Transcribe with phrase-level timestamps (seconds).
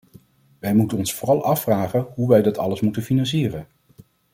[0.59, 3.67] Wij moeten ons vooral afvragen hoe wij dat alles moeten financieren.